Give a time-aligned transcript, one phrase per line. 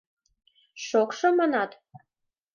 [0.85, 1.71] —Шокшо, манат?